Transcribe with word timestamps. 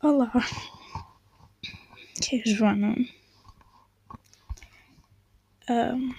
Olá, 0.00 0.30
que 2.22 2.36
é 2.36 2.42
Joana. 2.46 2.94
Um, 5.68 6.14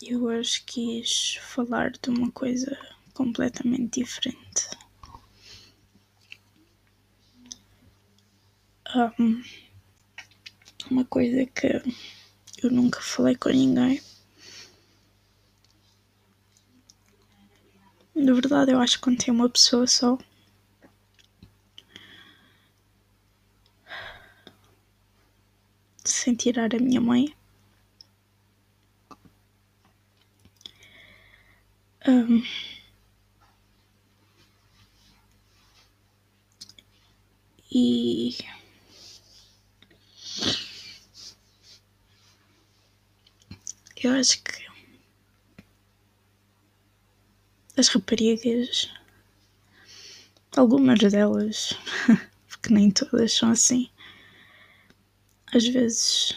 eu 0.00 0.22
hoje 0.22 0.62
quis 0.64 1.34
falar 1.42 1.90
de 1.90 2.10
uma 2.10 2.30
coisa 2.30 2.78
completamente 3.12 4.00
diferente. 4.00 4.68
Um, 9.18 9.42
uma 10.92 11.04
coisa 11.04 11.44
que 11.44 11.82
eu 12.62 12.70
nunca 12.70 13.00
falei 13.00 13.34
com 13.34 13.48
ninguém. 13.48 14.00
Na 18.14 18.32
verdade, 18.32 18.70
eu 18.70 18.80
acho 18.80 19.00
que 19.00 19.16
tem 19.16 19.34
uma 19.34 19.48
pessoa 19.48 19.88
só. 19.88 20.16
Sem 26.24 26.34
tirar 26.34 26.74
a 26.74 26.78
minha 26.78 27.02
mãe. 27.02 27.36
Um, 32.08 32.42
e 37.70 38.34
eu 44.02 44.12
acho 44.12 44.42
que 44.42 44.64
as 47.76 47.88
raparigas, 47.88 48.90
algumas 50.56 51.00
delas, 51.00 51.74
porque 52.48 52.72
nem 52.72 52.90
todas 52.90 53.30
são 53.34 53.50
assim, 53.50 53.90
às 55.56 55.66
vezes 55.68 56.34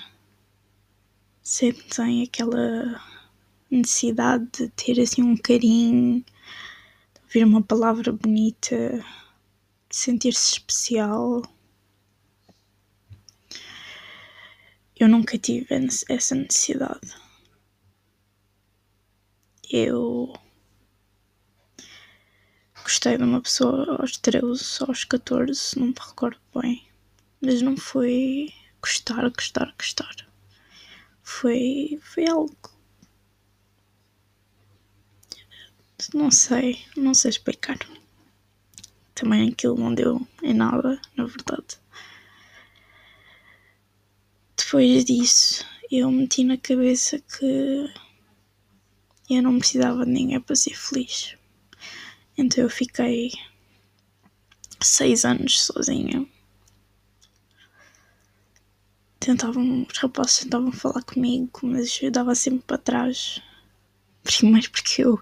sentem 1.42 2.24
aquela 2.24 3.04
necessidade 3.72 4.48
de 4.52 4.70
ter 4.70 5.02
assim 5.02 5.24
um 5.24 5.36
carinho, 5.36 6.24
de 6.24 7.22
ouvir 7.24 7.44
uma 7.44 7.64
palavra 7.64 8.12
bonita, 8.12 9.04
de 9.90 9.96
sentir-se 9.96 10.54
especial. 10.54 11.42
Eu 14.96 15.08
nunca 15.08 15.38
tive 15.38 15.68
essa 16.10 16.36
necessidade. 16.36 17.16
Eu 19.70 20.32
gostei 22.84 23.18
de 23.18 23.24
uma 23.24 23.42
pessoa 23.42 24.00
aos 24.00 24.16
13, 24.18 24.84
aos 24.88 25.04
14, 25.04 25.80
não 25.80 25.88
me 25.88 25.96
recordo 26.00 26.40
bem. 26.54 26.88
Mas 27.42 27.62
não 27.62 27.76
foi 27.76 28.54
gostar, 28.82 29.30
gostar, 29.30 29.74
gostar. 29.78 30.16
Foi, 31.22 32.00
foi 32.02 32.28
algo. 32.28 32.56
Não 36.14 36.32
sei, 36.32 36.86
não 36.96 37.14
sei 37.14 37.32
explicar. 37.32 37.78
Também 39.14 39.50
aquilo 39.50 39.78
não 39.78 39.94
deu 39.94 40.26
em 40.44 40.54
nada, 40.54 41.02
na 41.16 41.26
verdade. 41.26 41.80
Depois 44.56 45.06
disso, 45.06 45.66
eu 45.90 46.12
meti 46.12 46.44
na 46.44 46.58
cabeça 46.58 47.20
que 47.20 47.92
eu 49.30 49.42
não 49.42 49.58
precisava 49.58 50.06
de 50.06 50.12
ninguém 50.12 50.40
para 50.40 50.56
ser 50.56 50.76
feliz. 50.76 51.36
Então 52.38 52.64
eu 52.64 52.70
fiquei 52.70 53.32
seis 54.80 55.26
anos 55.26 55.62
sozinha. 55.62 56.28
Tentavam, 59.20 59.86
os 59.92 59.98
rapazes 59.98 60.40
tentavam 60.40 60.72
falar 60.72 61.04
comigo, 61.04 61.50
mas 61.64 62.00
eu 62.02 62.12
dava 62.12 62.36
sempre 62.36 62.64
para 62.66 62.78
trás. 62.78 63.42
Primeiro 64.24 64.70
porque 64.72 65.04
eu, 65.04 65.20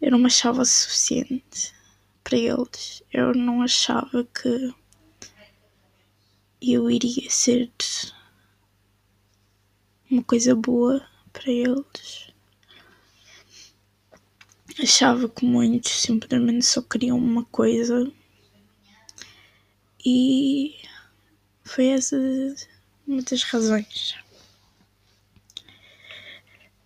eu 0.00 0.10
não 0.10 0.18
me 0.18 0.26
achava 0.26 0.64
suficiente 0.64 1.72
para 2.24 2.38
eles. 2.38 3.02
Eu 3.12 3.34
não 3.34 3.62
achava 3.62 4.24
que 4.24 4.74
eu 6.60 6.90
iria 6.90 7.28
ser 7.28 7.70
uma 10.10 10.22
coisa 10.22 10.54
boa 10.54 11.04
para 11.32 11.50
eles 11.50 12.32
achava 14.80 15.28
que 15.28 15.44
muitos 15.44 15.92
simplesmente 15.92 16.64
só 16.64 16.80
queriam 16.82 17.18
uma 17.18 17.44
coisa 17.44 18.10
e 20.04 20.74
foi 21.64 21.86
essa 21.88 22.16
das 23.06 23.42
razões. 23.44 24.14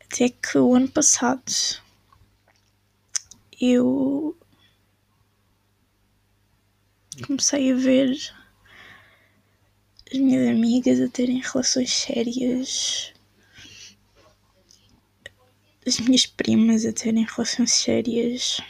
Até 0.01 0.29
que 0.29 0.59
o 0.59 0.75
ano 0.75 0.89
passado 0.89 1.53
eu 3.61 4.37
comecei 7.27 7.73
a 7.73 7.75
ver 7.75 8.11
as 10.13 10.19
minhas 10.19 10.49
amigas 10.49 11.01
a 11.01 11.09
terem 11.09 11.41
relações 11.41 11.93
sérias 11.93 13.13
as 15.87 16.01
minhas 16.01 16.27
primas 16.27 16.85
a 16.85 16.93
terem 16.93 17.25
relações 17.25 17.73
sérias. 17.73 18.61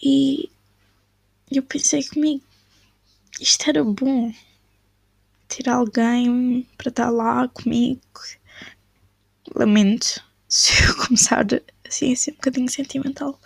E 0.00 0.48
eu 1.50 1.62
pensei 1.64 2.04
comigo, 2.04 2.44
isto 3.40 3.68
era 3.68 3.82
bom. 3.82 4.32
Ter 5.50 5.68
alguém 5.68 6.66
para 6.78 6.88
estar 6.88 7.10
lá 7.10 7.46
comigo. 7.48 8.00
Lamento 9.54 10.24
se 10.48 10.72
eu 10.84 10.96
começar 11.04 11.46
assim 11.86 12.12
a 12.12 12.16
ser 12.16 12.30
um 12.30 12.34
bocadinho 12.36 12.70
sentimental. 12.70 13.38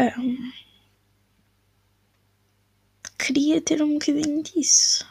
Um, 0.00 0.52
queria 3.18 3.60
ter 3.60 3.80
um 3.82 3.92
bocadinho 3.94 4.42
disso 4.42 5.06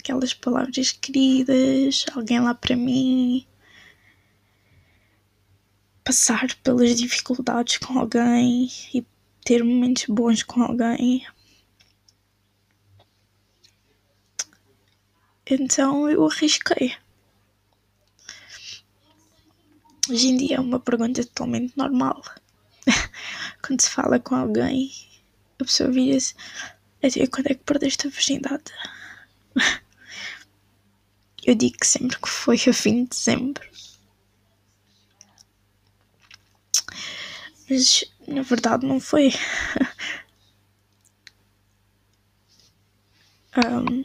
aquelas 0.00 0.34
palavras 0.34 0.92
queridas, 0.92 2.04
alguém 2.14 2.40
lá 2.40 2.54
para 2.54 2.74
mim, 2.74 3.46
passar 6.02 6.54
pelas 6.56 6.96
dificuldades 6.96 7.78
com 7.78 7.98
alguém 7.98 8.68
e 8.92 9.06
ter 9.44 9.62
momentos 9.62 10.06
bons 10.08 10.42
com 10.42 10.62
alguém. 10.62 11.24
Então 15.50 16.08
eu 16.08 16.24
arrisquei. 16.24 16.96
Hoje 20.08 20.28
em 20.28 20.36
dia 20.36 20.56
é 20.56 20.60
uma 20.60 20.78
pergunta 20.78 21.24
totalmente 21.24 21.76
normal. 21.76 22.22
Quando 23.60 23.80
se 23.80 23.90
fala 23.90 24.20
com 24.20 24.36
alguém, 24.36 24.92
a 25.58 25.64
pessoa 25.64 25.90
vira-se: 25.90 26.36
Até 27.02 27.26
quando 27.26 27.48
é 27.48 27.54
que 27.54 27.64
perdeste 27.64 28.06
a 28.06 28.10
virgindade? 28.10 28.72
Eu 31.44 31.54
digo 31.56 31.78
sempre 31.82 32.16
que 32.20 32.28
foi 32.28 32.56
a 32.68 32.72
fim 32.72 33.04
de 33.04 33.10
dezembro. 33.10 33.68
Mas 37.68 38.04
na 38.28 38.42
verdade 38.42 38.86
não 38.86 39.00
foi. 39.00 39.32
um, 43.56 44.04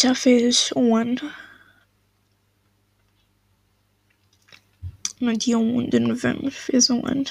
já 0.00 0.14
fez 0.14 0.70
um 0.74 0.96
ano. 0.96 1.32
No 5.20 5.36
dia 5.36 5.58
1 5.58 5.88
de 5.90 5.98
novembro 5.98 6.50
fez 6.50 6.88
um 6.88 7.02
ano. 7.06 7.24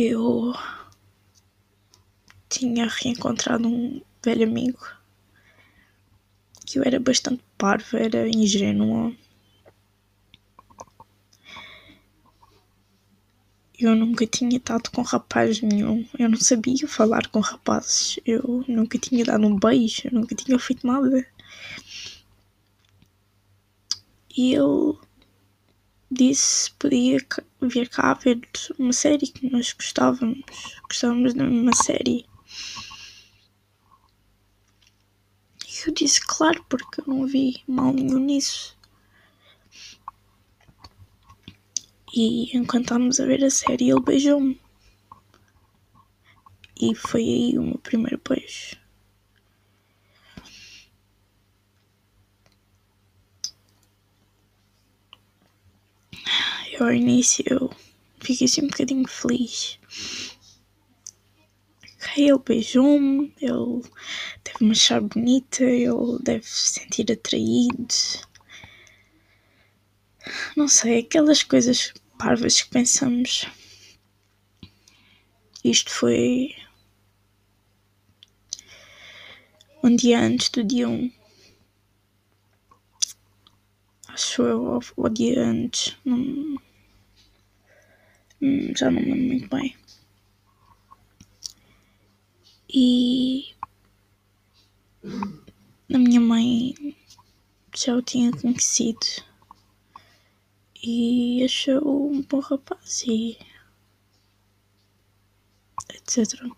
eu 0.00 0.54
tinha 2.48 2.86
reencontrado 2.86 3.66
um 3.66 4.00
velho 4.24 4.44
amigo 4.44 4.78
que 6.64 6.78
eu 6.78 6.84
era 6.84 7.00
bastante 7.00 7.42
parvo, 7.56 7.96
era 7.96 8.28
ingênua. 8.28 9.12
Eu 13.78 13.94
nunca 13.94 14.26
tinha 14.26 14.56
estado 14.56 14.90
com 14.90 15.02
rapaz 15.02 15.60
nenhum. 15.62 16.04
Eu 16.18 16.28
não 16.28 16.36
sabia 16.36 16.88
falar 16.88 17.28
com 17.28 17.38
rapazes. 17.38 18.18
Eu 18.26 18.64
nunca 18.66 18.98
tinha 18.98 19.24
dado 19.24 19.46
um 19.46 19.56
beijo. 19.56 20.02
Eu 20.06 20.12
nunca 20.14 20.34
tinha 20.34 20.58
feito 20.58 20.84
nada. 20.86 21.24
E 24.36 24.54
ele 24.54 24.98
disse 26.10 26.72
podia 26.72 27.18
vir 27.60 27.88
cá 27.88 28.14
ver 28.14 28.40
uma 28.78 28.92
série 28.92 29.26
que 29.26 29.48
nós 29.50 29.72
gostávamos. 29.72 30.40
Gostávamos 30.88 31.34
da 31.34 31.44
mesma 31.44 31.74
série. 31.74 32.26
Eu 35.86 35.92
disse 35.94 36.20
claro, 36.26 36.64
porque 36.68 37.00
eu 37.00 37.04
não 37.06 37.26
vi 37.26 37.62
mal 37.66 37.92
nenhum 37.92 38.18
nisso. 38.18 38.77
E 42.20 42.50
enquanto 42.52 42.86
estávamos 42.86 43.20
a 43.20 43.26
ver 43.26 43.44
a 43.44 43.48
série, 43.48 43.90
ele 43.90 44.00
beijou-me. 44.00 44.60
E 46.80 46.92
foi 46.92 47.22
aí 47.22 47.56
o 47.56 47.62
meu 47.62 47.78
primeiro 47.78 48.20
beijo. 48.28 48.76
Eu, 56.72 56.86
ao 56.86 56.92
início 56.92 57.70
fiquei 58.18 58.46
assim 58.46 58.64
um 58.64 58.66
bocadinho 58.66 59.06
feliz. 59.06 59.78
Ele 62.16 62.36
beijou-me, 62.44 63.32
ele 63.40 63.82
deve-me 64.42 64.72
achar 64.72 65.00
bonita, 65.00 65.62
ele 65.62 66.18
deve 66.24 66.44
se 66.44 66.80
sentir 66.80 67.12
atraído. 67.12 67.86
Não 70.56 70.66
sei, 70.66 70.98
aquelas 70.98 71.44
coisas 71.44 71.94
parvas 72.18 72.60
que 72.60 72.70
pensamos. 72.70 73.46
Isto 75.64 75.90
foi 75.90 76.54
um 79.82 79.94
dia 79.94 80.20
antes 80.20 80.48
do 80.50 80.64
dia 80.64 80.88
1. 80.88 81.12
Acho 84.08 84.42
eu, 84.42 84.80
ou, 84.96 85.08
dia 85.08 85.42
antes. 85.42 85.96
Não, 86.04 86.18
hum, 88.42 88.72
já 88.76 88.90
não 88.90 89.00
me 89.00 89.12
lembro 89.12 89.28
muito 89.28 89.48
bem. 89.48 89.76
E 92.68 93.54
a 95.94 95.98
minha 95.98 96.20
mãe 96.20 96.74
já 97.74 97.94
o 97.94 98.02
tinha 98.02 98.30
conhecido 98.32 99.27
e 100.90 101.44
achou 101.44 102.10
um 102.10 102.22
bom 102.22 102.40
rapaz 102.40 103.02
e 103.06 103.38
etc. 105.90 106.50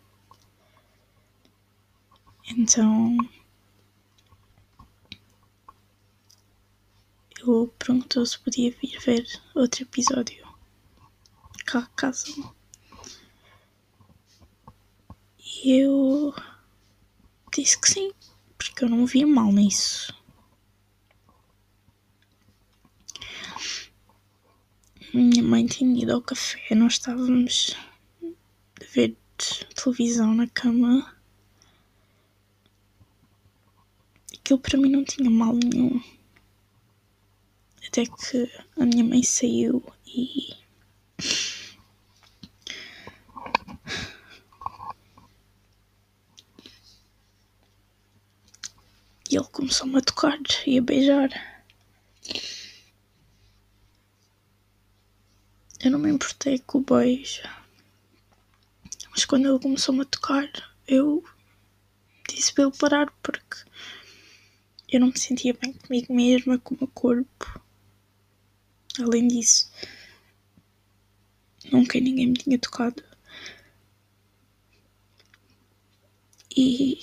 Então 2.48 3.16
ele 7.40 7.66
perguntou 7.76 8.24
se 8.24 8.38
podia 8.38 8.70
vir 8.70 9.00
ver 9.00 9.26
outro 9.52 9.82
episódio 9.82 10.46
cá 11.66 11.90
casa. 11.96 12.28
E 15.64 15.72
eu 15.72 16.32
disse 17.52 17.80
que 17.80 17.90
sim, 17.90 18.12
porque 18.56 18.84
eu 18.84 18.88
não 18.88 19.06
via 19.06 19.26
mal 19.26 19.50
nisso. 19.50 20.19
Minha 25.12 25.42
mãe 25.42 25.66
tinha 25.66 26.00
ido 26.00 26.12
ao 26.12 26.22
café, 26.22 26.72
nós 26.76 26.92
estávamos 26.92 27.76
a 28.22 28.84
ver 28.94 29.16
televisão 29.74 30.32
na 30.32 30.46
cama. 30.46 31.16
Aquilo 34.32 34.60
para 34.60 34.78
mim 34.78 34.88
não 34.88 35.04
tinha 35.04 35.28
mal 35.28 35.52
nenhum. 35.52 36.00
Até 37.84 38.04
que 38.04 38.48
a 38.78 38.86
minha 38.86 39.02
mãe 39.02 39.20
saiu 39.24 39.82
e. 40.06 40.54
E 49.28 49.36
ele 49.36 49.44
começou-me 49.50 49.98
a 49.98 50.00
tocar 50.02 50.38
e 50.64 50.78
a 50.78 50.82
beijar. 50.82 51.49
Eu 55.82 55.90
não 55.90 55.98
me 55.98 56.10
importei 56.10 56.58
com 56.58 56.78
o 56.78 56.82
beijo. 56.82 57.42
Mas 59.10 59.24
quando 59.24 59.48
ele 59.48 59.58
começou-me 59.58 60.02
a 60.02 60.04
tocar, 60.04 60.46
eu 60.86 61.24
disse 62.28 62.52
para 62.52 62.64
ele 62.64 62.76
parar 62.76 63.10
porque 63.22 63.64
eu 64.92 65.00
não 65.00 65.08
me 65.08 65.18
sentia 65.18 65.54
bem 65.54 65.72
comigo 65.72 66.14
mesma, 66.14 66.58
com 66.58 66.74
o 66.74 66.78
meu 66.80 66.88
corpo. 66.88 67.62
Além 68.98 69.26
disso, 69.26 69.70
nunca 71.72 71.98
ninguém 71.98 72.26
me 72.26 72.34
tinha 72.34 72.58
tocado. 72.58 73.02
E. 76.54 76.98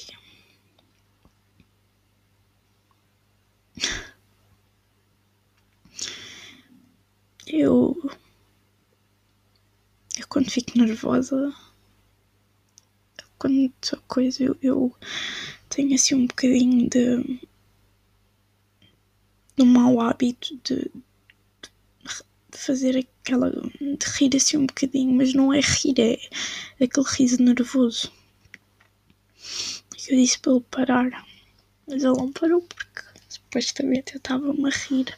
Eu. 7.47 7.95
Quando 10.37 10.51
fico 10.51 10.77
nervosa. 10.77 11.51
Quando 13.39 13.73
sou 13.81 13.99
coisa, 14.07 14.43
eu, 14.43 14.55
eu 14.61 14.95
tenho 15.67 15.95
assim 15.95 16.13
um 16.13 16.27
bocadinho 16.27 16.87
de. 16.87 17.39
do 19.55 19.65
mau 19.65 19.99
hábito 19.99 20.55
de, 20.63 20.91
fazer 22.51 22.97
aquela. 22.97 23.49
de 23.49 24.05
rir 24.15 24.35
assim 24.35 24.57
um 24.57 24.67
bocadinho, 24.67 25.11
mas 25.11 25.33
não 25.33 25.51
é 25.51 25.59
rir, 25.59 25.99
é 25.99 26.83
aquele 26.83 27.07
riso 27.07 27.41
nervoso. 27.41 28.11
Eu 30.07 30.17
disse 30.17 30.37
para 30.37 30.51
ele 30.51 30.65
parar, 30.69 31.27
mas 31.87 32.03
ele 32.03 32.13
não 32.15 32.31
parou 32.31 32.61
porque 32.61 33.01
supostamente 33.27 34.13
eu 34.13 34.17
estava-me 34.19 34.67
a 34.67 34.69
rir 34.69 35.17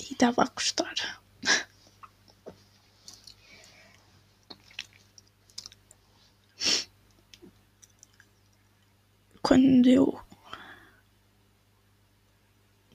e 0.00 0.14
estava 0.14 0.42
a 0.42 0.48
gostar. 0.48 1.17
Quando 9.42 9.88
eu 9.88 10.20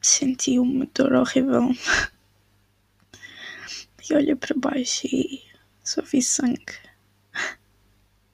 senti 0.02 0.60
uma 0.60 0.86
dor 0.94 1.14
horrível 1.14 1.70
e 4.10 4.14
olhei 4.14 4.36
para 4.36 4.56
baixo 4.58 5.08
e 5.08 5.44
só 5.84 6.02
vi 6.02 6.22
sangue. 6.22 6.78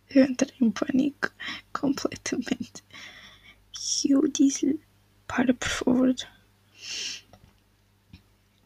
Eu 0.09 0.25
entrei 0.25 0.55
em 0.59 0.71
pânico 0.71 1.29
completamente. 1.71 2.83
E 4.03 4.11
eu 4.11 4.27
disse-lhe: 4.27 4.81
Para, 5.27 5.53
por 5.53 5.69
favor. 5.69 6.15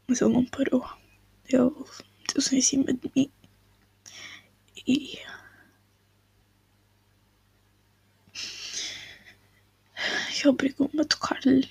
Mas 0.08 0.22
ele 0.22 0.34
não 0.34 0.46
parou. 0.46 0.90
Ele 1.50 1.70
meteu-se 2.20 2.56
em 2.56 2.62
cima 2.62 2.94
de 2.94 3.12
mim 3.16 3.32
e. 4.88 5.20
E 10.44 10.48
obrigou-me 10.48 11.00
a 11.02 11.06
tocar-lhe. 11.06 11.70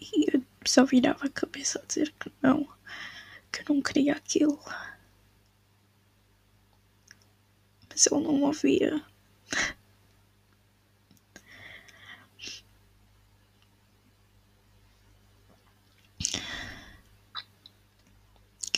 E 0.00 0.26
eu 0.34 0.42
só 0.66 0.84
virava 0.84 1.26
a 1.26 1.30
cabeça 1.30 1.80
a 1.80 1.86
dizer 1.86 2.12
que 2.20 2.30
não, 2.42 2.64
que 3.52 3.60
eu 3.62 3.74
não 3.74 3.82
queria 3.82 4.12
aquilo. 4.14 4.58
Mas 7.88 8.06
ele 8.06 8.20
não 8.22 8.42
ouvia. 8.42 9.02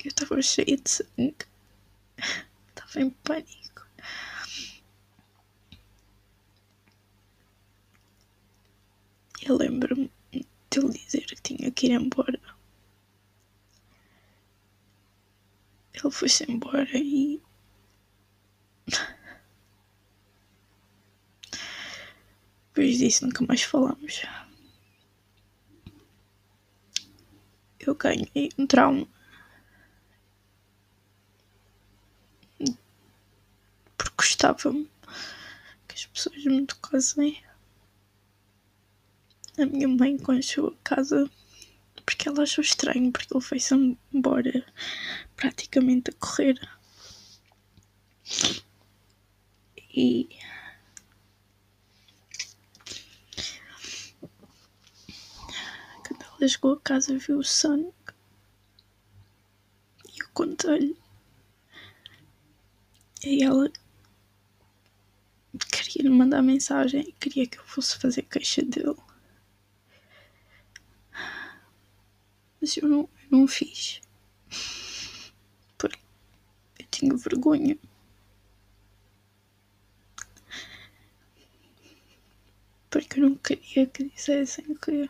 Eu 0.05 0.09
estava 0.09 0.41
cheia 0.43 0.77
de 0.77 0.91
sangue. 0.91 1.47
Estava 2.69 3.01
em 3.01 3.11
pânico. 3.11 3.87
Eu 9.43 9.57
lembro-me 9.57 10.11
de 10.33 10.79
ele 10.79 10.93
dizer 10.93 11.25
que 11.27 11.43
tinha 11.43 11.71
que 11.71 11.87
ir 11.87 11.93
embora. 11.93 12.41
Ele 15.95 16.11
foi-se 16.11 16.45
embora 16.51 16.89
e. 16.95 17.43
Depois 22.69 22.99
disso 22.99 23.25
nunca 23.27 23.45
mais 23.47 23.63
falamos. 23.63 24.23
Eu 27.81 27.95
ganhei 27.95 28.51
um 28.59 28.67
trauma. 28.67 29.09
Porque 33.97 34.23
gostava-me 34.39 34.89
que 35.89 35.95
as 35.97 36.07
pessoas 36.07 36.45
me 36.45 36.65
tocassem. 36.65 37.43
A 39.59 39.67
minha 39.67 39.89
mãe, 39.89 40.17
chegou 40.41 40.71
a 40.71 40.85
casa, 40.85 41.29
porque 42.07 42.29
ela 42.29 42.45
achou 42.45 42.63
estranho, 42.63 43.11
porque 43.11 43.35
ele 43.35 43.43
foi-se 43.43 43.75
embora 44.13 44.65
praticamente 45.35 46.11
a 46.11 46.15
correr. 46.15 46.57
E. 49.93 50.29
Quando 56.07 56.23
ela 56.23 56.49
chegou 56.49 56.75
a 56.75 56.81
casa, 56.81 57.19
viu 57.19 57.39
o 57.41 57.45
sangue. 57.45 57.93
E 60.15 60.23
eu 60.23 60.29
contei-lhe. 60.33 60.97
E 63.25 63.43
ela 63.43 63.69
lhe 66.03 66.11
mandar 66.11 66.43
mensagem 66.43 67.01
e 67.09 67.13
queria 67.13 67.47
que 67.47 67.59
eu 67.59 67.65
fosse 67.65 67.99
fazer 67.99 68.23
queixa 68.23 68.63
dele. 68.63 68.97
Mas 72.61 72.77
eu 72.77 72.89
não, 72.89 73.01
eu 73.01 73.39
não 73.39 73.47
fiz. 73.47 74.01
Porque 75.77 75.99
eu 76.79 76.87
tinha 76.91 77.17
vergonha. 77.17 77.79
Porque 82.91 83.21
eu 83.21 83.29
não 83.29 83.35
queria 83.37 83.87
que 83.87 84.05
dissessem 84.05 84.75
que 84.75 85.09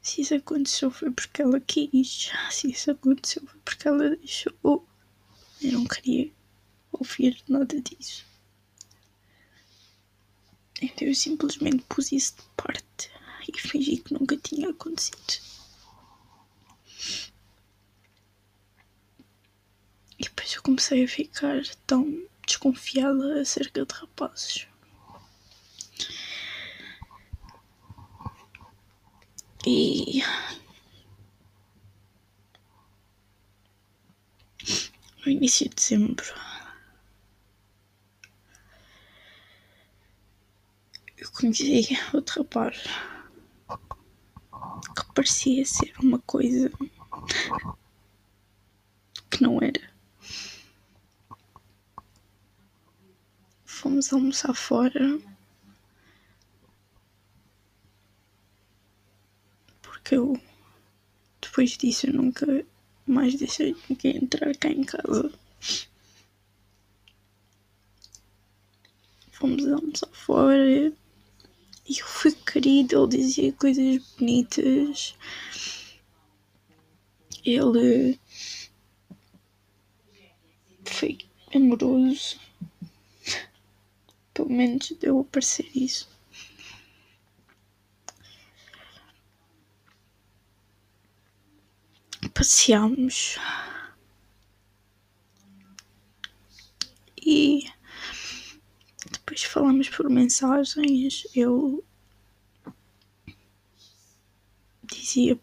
se 0.00 0.20
isso 0.20 0.34
aconteceu 0.34 0.90
foi 0.90 1.10
porque 1.10 1.42
ela 1.42 1.60
quis. 1.60 2.30
Se 2.50 2.70
isso 2.70 2.90
aconteceu 2.90 3.42
foi 3.46 3.60
porque 3.64 3.88
ela 3.88 4.16
deixou. 4.16 4.86
Eu 5.62 5.72
não 5.72 5.84
queria 5.84 6.32
ouvir 6.92 7.42
nada 7.48 7.80
disso. 7.80 8.24
Então 10.80 11.06
eu 11.06 11.14
simplesmente 11.14 11.84
pus 11.88 12.12
isso 12.12 12.36
de 12.36 12.42
parte 12.56 13.10
e 13.48 13.58
fingi 13.58 13.98
que 13.98 14.14
nunca 14.14 14.36
tinha 14.36 14.70
acontecido. 14.70 15.18
E 20.18 20.24
depois 20.24 20.52
eu 20.54 20.62
comecei 20.62 21.04
a 21.04 21.08
ficar 21.08 21.62
tão 21.86 22.26
desconfiada 22.46 23.40
acerca 23.40 23.84
de 23.84 23.94
rapazes. 23.94 24.66
E 29.64 30.22
no 35.24 35.30
início 35.30 35.68
de 35.68 35.76
dezembro 35.76 36.51
eu 41.32 41.40
conheci 41.40 41.98
outro 42.12 42.42
rapaz 42.42 42.84
que 44.96 45.14
parecia 45.14 45.64
ser 45.64 45.92
uma 46.00 46.18
coisa 46.20 46.70
que 49.30 49.42
não 49.42 49.58
era. 49.60 49.92
Fomos 53.64 54.12
almoçar 54.12 54.54
fora 54.54 55.18
porque 59.80 60.16
eu 60.16 60.40
depois 61.40 61.70
disso 61.76 62.06
eu 62.06 62.12
nunca 62.12 62.64
mais 63.06 63.34
deixei 63.34 63.74
ninguém 63.88 64.18
entrar 64.18 64.54
cá 64.56 64.68
em 64.68 64.84
casa. 64.84 65.32
Fomos 69.32 69.66
almoçar 69.66 70.08
fora 70.12 70.92
eu 71.88 72.06
fui 72.06 72.32
querido, 72.32 73.04
ele 73.04 73.16
dizia 73.16 73.52
coisas 73.52 74.02
bonitas. 74.16 75.16
Ele 77.44 78.18
foi 80.84 81.18
amoroso. 81.54 82.40
Pelo 84.32 84.48
menos 84.48 84.92
deu 85.00 85.20
a 85.20 85.24
parecer 85.24 85.68
isso. 85.74 86.08
Passeámos. 92.32 93.36
E 97.24 97.64
depois 99.32 99.44
falamos 99.44 99.88
por 99.88 100.10
mensagens. 100.10 101.26
Eu 101.34 101.82
dizia 104.84 105.40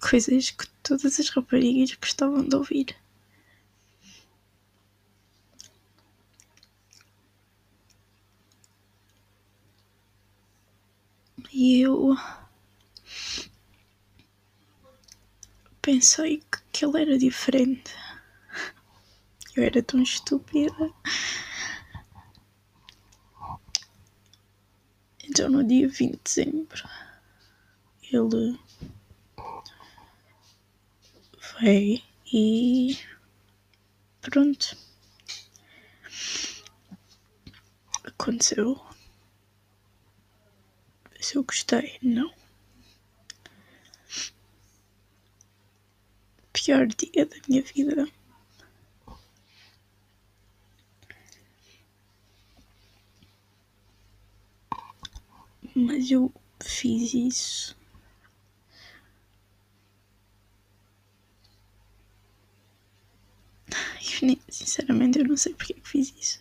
coisas 0.00 0.50
que 0.50 0.68
todas 0.84 1.18
as 1.18 1.28
raparigas 1.30 1.92
gostavam 1.96 2.46
de 2.46 2.54
ouvir. 2.54 2.96
E 11.52 11.80
eu 11.80 12.16
pensei 15.82 16.40
que 16.72 16.84
ele 16.84 17.00
era 17.00 17.18
diferente. 17.18 17.92
Eu 19.56 19.64
era 19.64 19.82
tão 19.82 20.00
estúpida. 20.02 20.92
Então 25.36 25.50
no 25.50 25.64
dia 25.64 25.88
20 25.88 26.12
de 26.12 26.20
dezembro 26.22 26.88
ele 28.04 28.56
veio 31.60 32.00
e 32.32 32.96
pronto. 34.20 34.76
Aconteceu. 38.04 38.80
Se 41.20 41.34
eu 41.34 41.42
gostei, 41.42 41.98
não. 42.00 42.32
Pior 46.52 46.86
dia 46.86 47.26
da 47.26 47.36
minha 47.48 47.62
vida. 47.62 48.06
Mas 55.74 56.10
eu 56.10 56.32
fiz 56.62 57.12
isso. 57.14 57.76
Sinceramente, 64.48 65.18
eu 65.18 65.24
não 65.26 65.36
sei 65.36 65.52
porque 65.54 65.74
que 65.74 65.88
fiz 65.88 66.14
isso. 66.18 66.38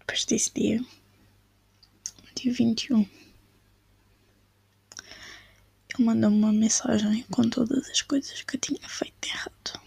Depois 0.00 0.24
desse 0.26 0.52
dia, 0.52 0.84
dia 2.34 2.52
21, 2.52 3.00
ele 5.94 6.04
mandou-me 6.04 6.36
uma 6.36 6.52
mensagem 6.52 7.22
com 7.30 7.48
todas 7.48 7.88
as 7.88 8.02
coisas 8.02 8.42
que 8.42 8.56
eu 8.56 8.60
tinha 8.60 8.88
feito 8.88 9.28
errado. 9.28 9.81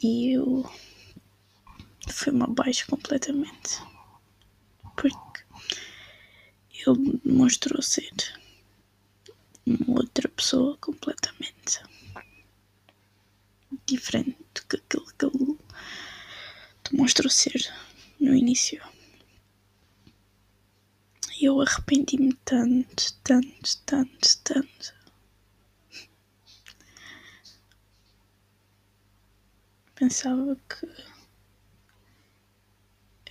E 0.00 0.32
eu 0.32 0.64
fui-me 2.08 2.44
abaixo 2.44 2.86
completamente. 2.88 3.82
Porque 4.96 5.44
ele 6.86 7.20
demonstrou 7.24 7.82
ser 7.82 8.12
uma 9.66 10.00
outra 10.00 10.28
pessoa 10.28 10.76
completamente 10.78 11.82
diferente 13.86 14.38
do 14.54 14.66
que 14.68 14.76
aquilo 14.76 15.06
que 15.18 15.24
ele 15.26 15.58
demonstrou 16.90 17.30
ser 17.30 17.60
no 18.20 18.34
início. 18.34 18.82
E 21.40 21.44
eu 21.44 21.60
arrependi-me 21.60 22.34
tanto, 22.44 23.14
tanto, 23.22 23.78
tanto, 23.84 24.38
tanto. 24.42 24.97
Pensava 29.98 30.56
que 30.68 30.86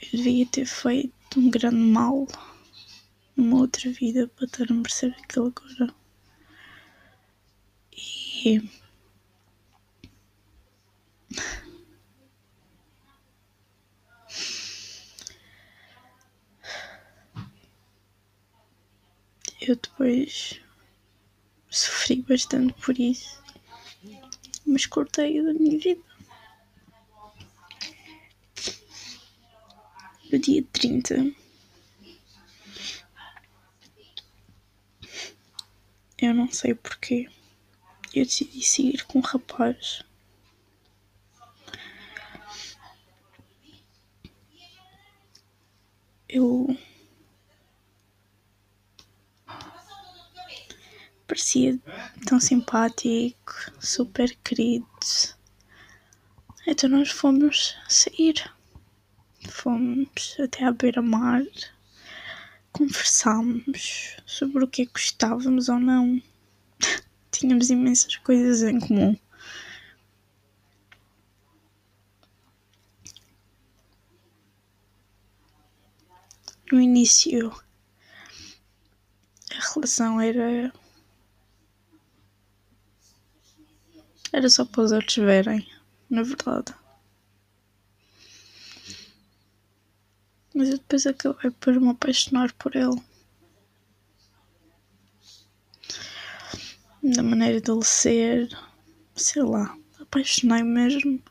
eu 0.02 0.12
devia 0.12 0.46
ter 0.48 0.66
feito 0.66 1.40
um 1.40 1.50
grande 1.50 1.78
mal 1.78 2.28
numa 3.38 3.60
outra 3.60 3.90
vida 3.90 4.28
para 4.28 4.44
estar 4.44 4.70
a 4.70 4.74
merecer 4.74 5.16
aquilo 5.18 5.48
agora. 5.48 5.96
E. 7.94 8.70
Eu 19.62 19.76
depois 19.78 20.60
sofri 21.70 22.22
bastante 22.24 22.74
por 22.74 23.00
isso, 23.00 23.42
mas 24.66 24.86
cortei 24.86 25.42
da 25.42 25.54
minha 25.54 25.80
vida. 25.80 26.07
No 30.32 30.40
dia 30.40 30.64
30. 30.72 31.34
Eu 36.18 36.34
não 36.34 36.52
sei 36.52 36.74
porquê. 36.74 37.30
Eu 38.14 38.26
decidi 38.26 38.62
seguir 38.64 39.06
com 39.06 39.20
um 39.20 39.22
rapaz. 39.22 40.04
Eu 46.28 46.78
parecia 51.28 51.80
tão 52.26 52.40
simpático, 52.40 53.54
super 53.80 54.36
querido. 54.44 54.88
Então 56.66 56.90
nós 56.90 57.12
fomos 57.12 57.76
sair. 57.88 58.57
Fomos 59.48 60.38
até 60.40 60.66
à 60.66 60.72
beira-mar, 60.72 61.42
conversámos 62.72 64.18
sobre 64.26 64.64
o 64.64 64.68
que 64.68 64.84
é 64.84 64.86
que 64.86 64.92
gostávamos 64.94 65.70
ou 65.70 65.80
não. 65.80 66.22
Tínhamos 67.32 67.70
imensas 67.70 68.16
coisas 68.18 68.62
em 68.62 68.80
comum. 68.80 69.18
No 76.72 76.82
início, 76.82 77.52
a 79.52 79.74
relação 79.74 80.20
era. 80.20 80.74
Era 84.34 84.50
só 84.50 84.66
para 84.66 84.82
os 84.82 84.92
outros 84.92 85.16
verem, 85.16 85.66
na 86.10 86.24
verdade. 86.24 86.74
Mas 90.58 90.70
eu 90.70 90.80
depois 90.80 91.06
acabei 91.06 91.52
por 91.52 91.80
me 91.80 91.90
apaixonar 91.92 92.52
por 92.54 92.76
ele. 92.76 93.00
Da 97.04 97.22
maneira 97.22 97.62
dele 97.62 97.84
ser, 97.84 98.50
sei 99.16 99.44
lá, 99.44 99.78
apaixonei 100.00 100.64
mesmo. 100.64 101.22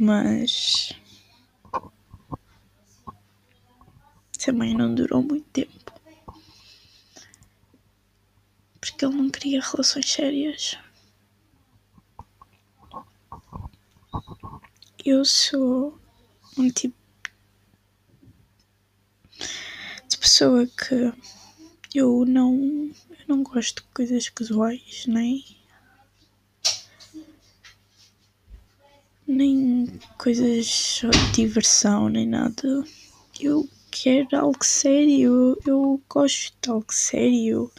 Mas 0.00 0.94
também 4.42 4.74
não 4.74 4.94
durou 4.94 5.22
muito 5.22 5.46
tempo. 5.50 5.92
Porque 8.80 9.04
ele 9.04 9.16
não 9.16 9.28
queria 9.28 9.60
relações 9.60 10.10
sérias. 10.10 10.78
Eu 15.06 15.24
sou 15.24 15.96
um 16.58 16.68
tipo 16.68 16.96
de 20.08 20.18
pessoa 20.18 20.66
que 20.66 21.12
eu 21.94 22.24
não, 22.26 22.90
eu 23.10 23.24
não 23.28 23.44
gosto 23.44 23.82
de 23.82 23.88
coisas 23.94 24.28
casuais, 24.28 25.04
nem. 25.06 25.44
nem 29.28 29.86
coisas 30.18 30.66
só 30.66 31.08
de 31.08 31.32
diversão, 31.32 32.08
nem 32.08 32.26
nada. 32.26 32.84
Eu 33.40 33.68
quero 33.92 34.36
algo 34.36 34.64
sério, 34.64 35.56
eu 35.64 36.02
gosto 36.08 36.52
de 36.60 36.68
algo 36.68 36.92
sério. 36.92 37.70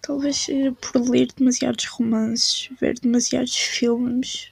Talvez 0.00 0.38
seja 0.38 0.72
por 0.72 1.06
ler 1.06 1.28
demasiados 1.36 1.84
romances, 1.84 2.70
ver 2.80 2.98
demasiados 2.98 3.54
filmes, 3.54 4.51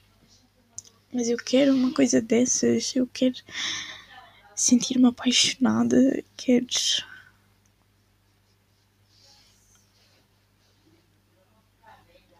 mas 1.13 1.29
eu 1.29 1.37
quero 1.37 1.73
uma 1.73 1.93
coisa 1.93 2.21
dessas, 2.21 2.95
eu 2.95 3.07
quero 3.07 3.35
sentir-me 4.55 5.07
apaixonada, 5.07 6.23
quero. 6.37 6.67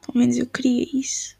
Pelo 0.05 0.17
menos 0.17 0.37
eu 0.37 0.47
queria 0.47 0.87
isso. 0.93 1.37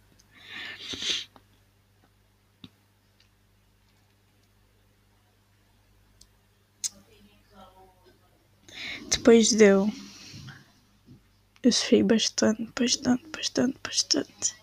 Depois 9.10 9.52
deu. 9.54 9.92
Eu 11.64 11.72
sofri 11.72 12.02
bastante, 12.02 12.72
bastante, 12.76 13.28
bastante, 13.30 13.78
bastante 13.84 14.61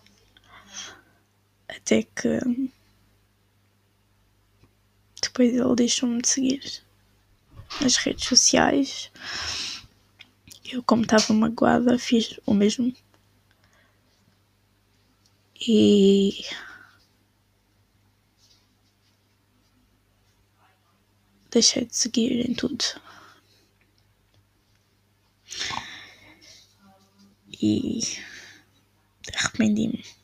até 1.89 2.03
que 2.03 2.71
depois 5.19 5.51
ele 5.51 5.75
deixou-me 5.75 6.21
de 6.21 6.29
seguir 6.29 6.83
nas 7.81 7.95
redes 7.97 8.25
sociais. 8.25 9.11
Eu, 10.63 10.83
como 10.83 11.01
estava 11.01 11.33
magoada, 11.33 11.97
fiz 11.97 12.39
o 12.45 12.53
mesmo. 12.53 12.93
E. 15.59 16.45
Deixei 21.49 21.85
de 21.85 21.95
seguir 21.95 22.47
em 22.47 22.53
tudo. 22.53 22.85
E 27.61 27.99
arrependi-me 29.33 30.18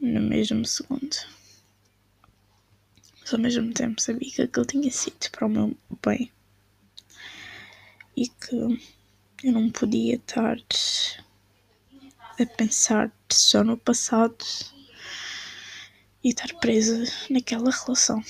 no 0.00 0.20
mesmo 0.20 0.64
segundo. 0.64 1.16
Mas 3.20 3.32
ao 3.32 3.40
mesmo 3.40 3.72
tempo 3.72 4.00
sabia 4.00 4.30
que 4.30 4.42
aquilo 4.42 4.66
tinha 4.66 4.90
sido 4.90 5.30
para 5.30 5.46
o 5.46 5.50
meu 5.50 5.76
bem 6.04 6.30
e 8.16 8.28
que 8.28 8.56
eu 9.44 9.52
não 9.52 9.70
podia 9.70 10.14
estar 10.14 10.56
a 12.40 12.46
pensar 12.56 13.12
só 13.30 13.62
no 13.62 13.76
passado 13.76 14.36
e 16.24 16.30
estar 16.30 16.52
presa 16.60 17.04
naquela 17.30 17.70
relação. 17.70 18.22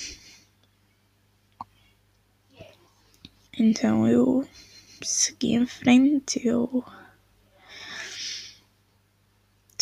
Então 3.57 4.07
eu 4.07 4.47
segui 5.01 5.53
em 5.53 5.65
frente, 5.65 6.45
eu 6.45 6.83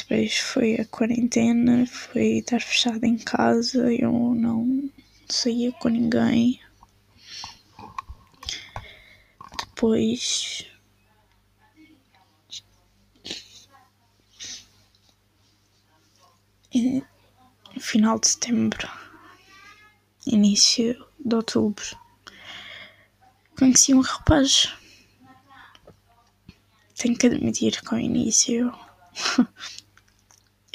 depois 0.08 0.38
foi 0.38 0.76
a 0.76 0.86
quarentena, 0.86 1.88
foi 1.88 2.38
estar 2.38 2.62
fechada 2.62 3.08
em 3.08 3.18
casa, 3.18 3.92
eu 3.92 4.36
não 4.36 4.88
saía 5.28 5.72
com 5.72 5.90
ninguém. 5.90 6.62
Depois. 9.58 10.68
Final 17.80 18.20
de 18.20 18.28
setembro, 18.28 18.88
início 20.28 21.04
de 21.20 21.36
outubro, 21.36 21.98
conheci 23.58 23.94
um 23.94 24.02
rapaz. 24.02 24.72
Tenho 26.96 27.18
que 27.18 27.26
admitir 27.26 27.82
que 27.82 27.94
ao 27.94 28.00
início 28.00 28.72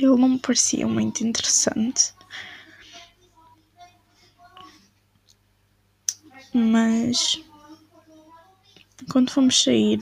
ele 0.05 0.21
não 0.21 0.29
me 0.31 0.39
parecia 0.39 0.87
muito 0.87 1.23
interessante. 1.23 2.15
Mas 6.53 7.41
quando 9.11 9.31
fomos 9.31 9.63
sair, 9.63 10.01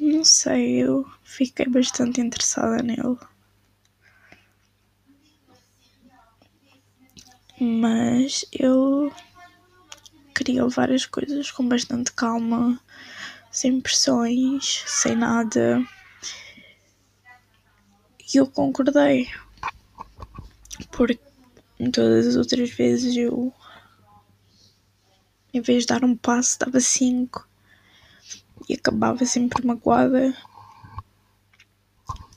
não 0.00 0.24
sei, 0.24 0.82
eu 0.82 1.08
fiquei 1.22 1.66
bastante 1.66 2.20
interessada 2.20 2.82
nele. 2.82 3.18
Mas 7.60 8.44
eu 8.52 9.12
queria 10.34 10.64
levar 10.64 10.90
as 10.90 11.06
coisas 11.06 11.50
com 11.52 11.68
bastante 11.68 12.12
calma, 12.12 12.80
sem 13.50 13.80
pressões, 13.80 14.82
sem 14.86 15.14
nada. 15.14 15.86
E 18.32 18.38
eu 18.38 18.46
concordei. 18.46 19.30
Porque 20.90 21.20
todas 21.92 22.26
as 22.26 22.36
outras 22.36 22.70
vezes 22.70 23.16
eu, 23.16 23.52
em 25.52 25.60
vez 25.60 25.82
de 25.82 25.88
dar 25.88 26.04
um 26.04 26.16
passo, 26.16 26.58
dava 26.58 26.80
cinco. 26.80 27.46
E 28.68 28.74
acabava 28.74 29.24
sempre 29.26 29.66
magoada. 29.66 30.34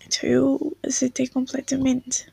Então 0.06 0.30
eu 0.30 0.78
aceitei 0.84 1.28
completamente. 1.28 2.32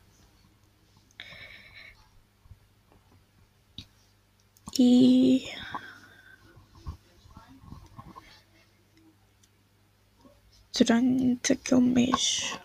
E. 4.79 5.49
Durante 10.77 11.53
aquele 11.53 11.81
mês 11.81 12.59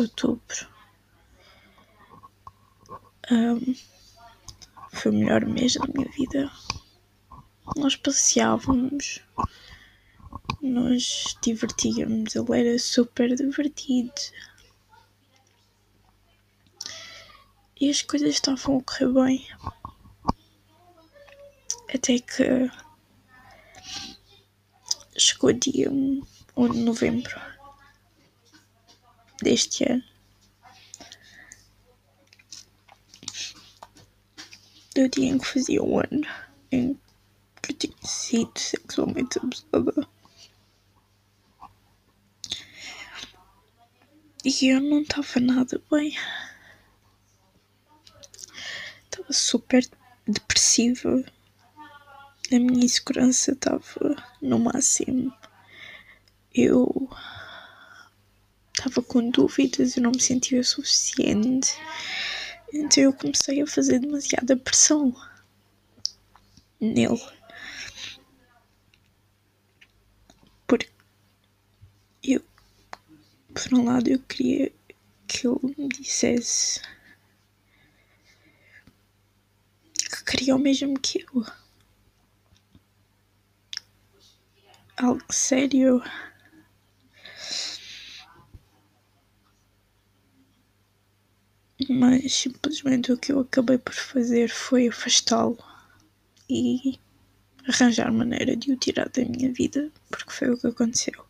de 0.00 0.26
outubro. 0.26 0.68
Um, 3.30 3.74
foi 4.92 5.12
o 5.12 5.14
melhor 5.14 5.44
mês 5.44 5.74
da 5.74 5.86
minha 5.86 6.08
vida. 6.10 6.50
Nós 7.76 7.94
passeávamos, 7.96 9.20
nós 10.60 11.36
divertíamos, 11.42 12.34
ele 12.34 12.68
era 12.68 12.78
super 12.78 13.34
divertido. 13.36 14.12
E 17.80 17.88
as 17.88 18.02
coisas 18.02 18.30
estavam 18.30 18.78
a 18.78 18.82
correr 18.82 19.12
bem. 19.12 19.48
Até 21.94 22.18
que 22.18 22.70
chegou 25.16 25.52
dia 25.52 25.90
1 25.90 26.22
de 26.72 26.78
novembro 26.80 27.49
deste 29.42 29.84
ano. 29.84 30.04
Do 34.94 35.08
dia 35.08 35.30
em 35.30 35.38
que 35.38 35.46
fazia 35.46 35.82
um 35.82 35.98
ano 35.98 36.26
em 36.70 36.98
que 37.62 37.72
eu 37.72 37.76
tinha 37.76 37.96
sido 38.02 38.58
sexualmente 38.58 39.38
abusada. 39.38 40.08
E 44.44 44.68
eu 44.68 44.80
não 44.80 45.02
estava 45.02 45.38
nada 45.40 45.80
bem. 45.90 46.16
Estava 49.04 49.32
super 49.32 49.86
depressiva. 50.26 51.22
A 52.52 52.58
minha 52.58 52.84
insegurança 52.84 53.52
estava 53.52 54.16
no 54.40 54.58
máximo. 54.58 55.32
Eu 56.54 57.08
estava 58.80 59.02
com 59.02 59.28
dúvidas, 59.28 59.96
eu 59.96 60.02
não 60.02 60.10
me 60.10 60.20
sentia 60.20 60.64
suficiente. 60.64 61.74
Então 62.72 63.04
eu 63.04 63.12
comecei 63.12 63.60
a 63.60 63.66
fazer 63.66 63.98
demasiada 63.98 64.56
pressão 64.56 65.14
nele. 66.80 67.20
Porque 70.66 70.88
eu, 72.22 72.42
por 73.52 73.74
um 73.74 73.84
lado, 73.84 74.08
eu 74.08 74.18
queria 74.20 74.72
que 75.28 75.46
ele 75.46 75.74
me 75.76 75.88
dissesse 75.88 76.80
que 80.10 80.24
queria 80.24 80.56
o 80.56 80.58
mesmo 80.58 80.98
que 80.98 81.24
eu. 81.34 81.44
Algo 84.96 85.24
sério. 85.30 86.02
Mas 91.88 92.32
simplesmente 92.34 93.12
o 93.12 93.16
que 93.16 93.32
eu 93.32 93.40
acabei 93.40 93.78
por 93.78 93.94
fazer 93.94 94.48
foi 94.48 94.88
afastá-lo 94.88 95.58
e 96.48 96.98
arranjar 97.68 98.12
maneira 98.12 98.56
de 98.56 98.72
o 98.72 98.76
tirar 98.76 99.08
da 99.08 99.24
minha 99.24 99.52
vida, 99.52 99.90
porque 100.10 100.30
foi 100.30 100.50
o 100.50 100.58
que 100.58 100.66
aconteceu. 100.66 101.24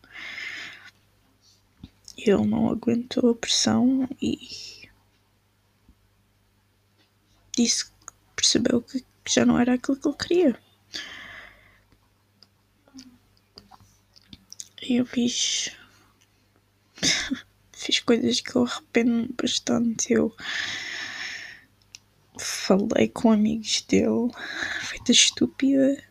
Ele 2.16 2.46
não 2.46 2.70
aguentou 2.70 3.30
a 3.30 3.34
pressão 3.34 4.08
e 4.20 4.88
disse 7.56 7.86
que 7.86 7.92
percebeu 8.36 8.82
que 8.82 9.04
já 9.26 9.44
não 9.44 9.58
era 9.58 9.74
aquilo 9.74 9.96
que 9.96 10.08
ele 10.08 10.16
queria. 10.16 10.60
Eu 14.82 15.06
fiz 15.06 15.76
coisas 18.00 18.40
que 18.40 18.54
eu 18.56 18.64
arrependo 18.64 19.32
bastante. 19.40 20.12
Eu 20.12 20.34
falei 22.38 23.08
com 23.08 23.32
amigos 23.32 23.82
dele, 23.82 24.30
feita 24.80 25.12
estúpida. 25.12 26.02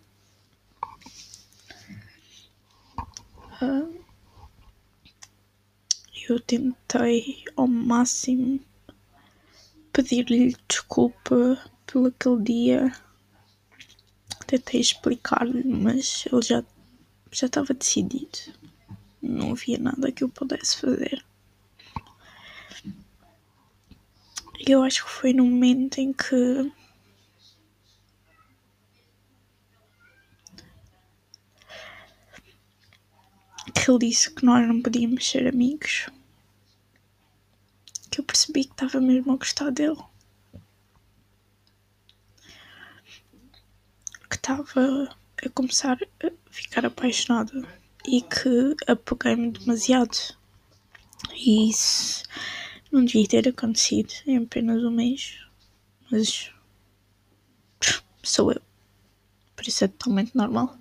Uh, 3.62 4.00
eu 6.30 6.40
tentei 6.40 7.44
ao 7.56 7.68
máximo 7.68 8.60
pedir-lhe 9.92 10.56
desculpa 10.68 11.58
pelo 11.86 12.08
aquele 12.08 12.44
dia. 12.44 12.94
Tentei 14.48 14.80
explicar-lhe, 14.80 15.64
mas 15.64 16.26
ele 16.32 16.42
já, 16.42 16.64
já 17.32 17.48
estava 17.48 17.74
decidido. 17.74 18.40
Não 19.22 19.52
havia 19.52 19.78
nada 19.78 20.12
que 20.12 20.24
eu 20.24 20.30
pudesse 20.30 20.78
fazer. 20.78 21.24
Eu 24.68 24.84
acho 24.84 25.06
que 25.06 25.12
foi 25.12 25.34
no 25.34 25.46
momento 25.46 25.98
em 26.00 26.14
que 26.14 26.72
que 33.74 33.90
ele 33.90 34.00
disse 34.00 34.34
que 34.34 34.46
nós 34.46 34.68
não 34.68 34.82
podíamos 34.82 35.28
ser 35.28 35.48
amigos 35.48 36.08
que 38.10 38.20
eu 38.20 38.26
percebi 38.26 38.66
que 38.66 38.72
estava 38.72 39.00
mesmo 39.00 39.34
a 39.34 39.38
gostar 39.38 39.72
dele. 39.72 40.02
Que 44.30 44.36
estava 44.36 45.16
a 45.46 45.50
começar 45.50 45.98
a 46.24 46.32
ficar 46.52 46.86
apaixonada 46.86 47.68
e 48.06 48.22
que 48.22 48.76
apeguei-me 48.88 49.52
demasiado. 49.52 50.18
E 51.34 51.70
isso 51.70 52.24
não 52.92 53.06
devia 53.06 53.28
ter 53.28 53.48
acontecido 53.48 54.14
em 54.26 54.38
apenas 54.38 54.84
um 54.84 54.92
mês, 54.92 55.40
mas 56.12 56.52
sou 58.24 58.52
eu. 58.52 58.62
Por 59.56 59.68
isso 59.68 59.84
é 59.84 59.88
totalmente 59.88 60.36
normal. 60.36 60.78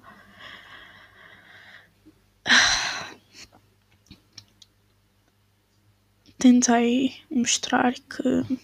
Tentei 6.38 7.20
mostrar 7.30 7.94
que 7.94 8.58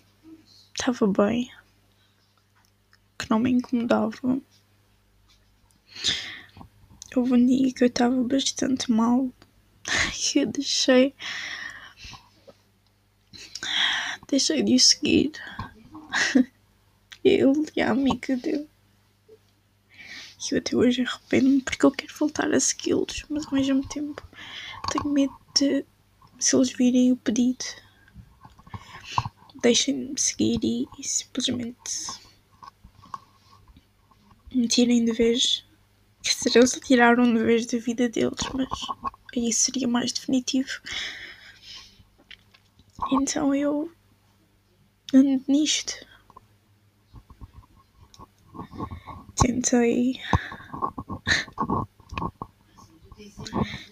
estava 0.73 1.07
bem, 1.07 1.51
que 3.19 3.29
não 3.29 3.41
me 3.41 3.51
incomodava. 3.51 4.41
Houve 7.17 7.33
um 7.33 7.47
dia 7.47 7.73
que 7.75 7.85
eu 7.85 7.89
estava 7.89 8.23
bastante 8.23 8.91
mal 8.91 9.29
e 10.35 10.39
eu 10.39 10.47
deixei 10.47 11.15
deixei 14.35 14.63
de 14.63 14.79
seguir. 14.79 15.33
Ele 17.25 17.67
e 17.75 17.81
a 17.81 17.91
amiga 17.91 18.37
dele. 18.37 18.69
Eu 20.51 20.59
até 20.59 20.77
hoje 20.77 21.03
arrependo-me 21.03 21.63
porque 21.63 21.87
eu 21.87 21.91
quero 21.91 22.15
voltar 22.19 22.53
a 22.53 22.61
segui-los, 22.61 23.25
mas 23.31 23.47
ao 23.47 23.55
mesmo 23.55 23.89
tempo 23.89 24.23
tenho 24.91 25.09
medo 25.09 25.35
de 25.57 25.85
se 26.39 26.55
eles 26.55 26.71
virem 26.71 27.13
o 27.13 27.17
pedido 27.17 27.65
deixem-me 29.65 30.13
seguir 30.21 30.61
e, 30.63 30.87
e 30.99 31.03
simplesmente 31.03 32.21
me 34.55 34.69
tirem 34.69 35.03
de 35.03 35.13
vez. 35.13 35.65
Quer 36.23 36.35
dizer, 36.35 36.59
eles 36.59 36.81
tiraram 36.85 37.33
de 37.33 37.43
vez 37.43 37.65
da 37.65 37.79
vida 37.79 38.07
deles, 38.07 38.47
mas 38.53 38.69
aí 39.35 39.51
seria 39.53 39.89
mais 39.89 40.13
definitivo. 40.13 40.69
Então 43.11 43.55
eu 43.55 43.91
nisto. 45.49 45.95
Tentei 49.37 50.21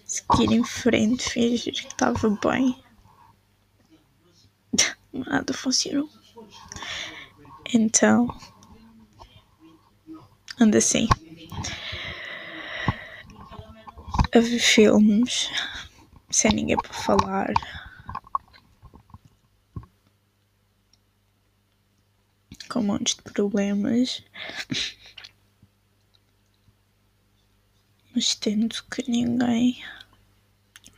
seguir 0.05 0.51
em 0.51 0.63
frente, 0.63 1.29
fingir 1.29 1.73
que 1.73 1.87
estava 1.87 2.29
bem. 2.29 2.81
Nada 5.11 5.53
funcionou. 5.53 6.09
Então, 7.73 8.27
ando 10.59 10.77
assim. 10.77 11.07
A 14.35 14.39
ver 14.39 14.59
filmes, 14.59 15.49
sem 16.31 16.51
ninguém 16.51 16.77
para 16.77 16.93
falar. 16.93 17.53
Com 22.83 22.87
montes 22.87 23.15
de 23.15 23.21
problemas, 23.21 24.21
mas 28.13 28.35
tendo 28.35 28.75
que 28.91 29.09
ninguém 29.09 29.81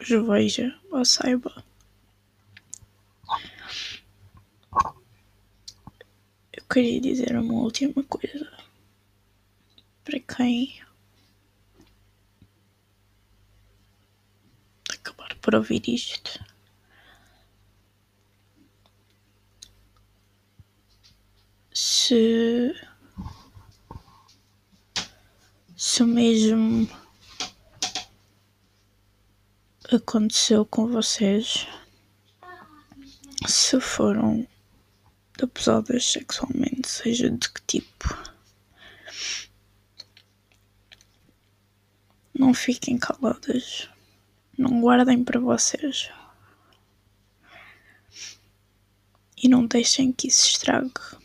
os 0.01 0.09
veja 0.09 0.77
ou 0.91 1.05
saiba. 1.05 1.63
Eu 6.51 6.63
queria 6.67 6.99
dizer 6.99 7.37
uma 7.37 7.53
última 7.53 8.03
coisa 8.03 8.51
para 10.03 10.19
quem 10.19 10.81
acabar 14.89 15.35
por 15.35 15.53
ouvir 15.53 15.87
isto. 15.87 16.43
Se. 21.75 22.73
Se 25.75 26.03
mesmo 26.03 26.89
aconteceu 29.91 30.65
com 30.65 30.87
vocês, 30.87 31.67
se 33.45 33.79
foram 33.81 34.47
abusadas 35.41 36.05
sexualmente, 36.05 36.87
seja 36.87 37.29
de 37.29 37.49
que 37.51 37.61
tipo. 37.67 38.23
Não 42.33 42.53
fiquem 42.53 42.97
caladas. 42.97 43.89
Não 44.57 44.79
guardem 44.79 45.23
para 45.23 45.41
vocês. 45.41 46.09
E 49.35 49.49
não 49.49 49.65
deixem 49.65 50.13
que 50.13 50.29
isso 50.29 50.47
estrague 50.47 51.24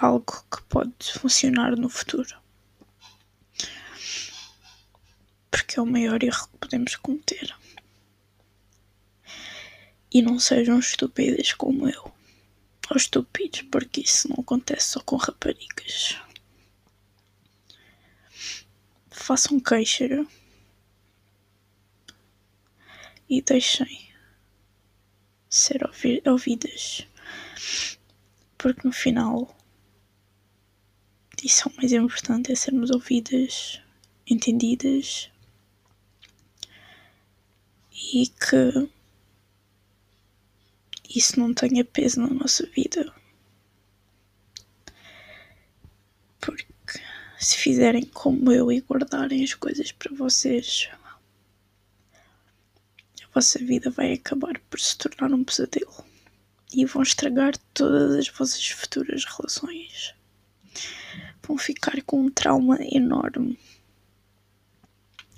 algo 0.00 0.44
que 0.50 0.62
pode 0.68 1.12
funcionar 1.18 1.76
no 1.76 1.88
futuro. 1.88 2.38
Porque 5.50 5.78
é 5.78 5.82
o 5.82 5.86
maior 5.86 6.22
erro 6.22 6.48
que 6.48 6.58
podemos 6.58 6.96
cometer. 6.96 7.54
E 10.12 10.22
não 10.22 10.38
sejam 10.38 10.78
estúpidas 10.78 11.52
como 11.52 11.88
eu. 11.88 12.12
Ou 12.90 12.96
estúpidos, 12.96 13.62
porque 13.62 14.00
isso 14.00 14.28
não 14.28 14.38
acontece 14.40 14.88
só 14.88 15.00
com 15.00 15.16
raparigas. 15.16 16.18
Façam 19.10 19.60
queixa 19.60 20.26
e 23.28 23.42
deixem 23.42 24.10
ser 25.48 25.84
ouvi 25.84 26.22
ouvidas. 26.26 27.06
Porque 28.58 28.86
no 28.86 28.92
final 28.92 29.56
é 31.44 31.68
o 31.68 31.76
mais 31.76 31.92
importante, 31.92 32.52
é 32.52 32.54
sermos 32.54 32.90
ouvidas, 32.90 33.80
entendidas 34.26 35.30
e 38.12 38.26
que 38.28 38.88
isso 41.14 41.38
não 41.40 41.54
tenha 41.54 41.84
peso 41.84 42.20
na 42.20 42.28
nossa 42.28 42.66
vida. 42.66 43.12
Porque 46.40 46.66
se 47.38 47.56
fizerem 47.56 48.04
como 48.04 48.52
eu 48.52 48.70
e 48.70 48.80
guardarem 48.80 49.42
as 49.42 49.54
coisas 49.54 49.92
para 49.92 50.14
vocês, 50.14 50.88
a 53.22 53.28
vossa 53.32 53.58
vida 53.58 53.90
vai 53.90 54.12
acabar 54.12 54.58
por 54.68 54.78
se 54.78 54.96
tornar 54.98 55.34
um 55.34 55.44
pesadelo 55.44 56.04
e 56.72 56.84
vão 56.84 57.02
estragar 57.02 57.56
todas 57.74 58.12
as 58.16 58.28
vossas 58.28 58.68
futuras 58.68 59.24
relações. 59.24 60.14
Vão 61.50 61.58
ficar 61.58 62.00
com 62.02 62.20
um 62.20 62.30
trauma 62.30 62.78
enorme 62.80 63.58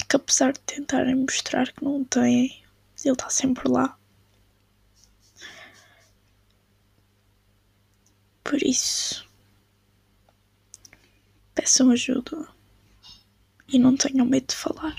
que, 0.07 0.15
apesar 0.15 0.53
de 0.53 0.61
tentarem 0.61 1.15
mostrar 1.15 1.73
que 1.73 1.83
não 1.83 2.05
têm, 2.05 2.63
ele 3.03 3.15
está 3.15 3.31
sempre 3.31 3.67
lá. 3.67 3.99
Por 8.45 8.63
isso, 8.63 9.27
peçam 11.55 11.91
ajuda 11.91 12.47
e 13.67 13.79
não 13.79 13.97
tenham 13.97 14.27
medo 14.27 14.49
de 14.49 14.55
falar. 14.55 14.95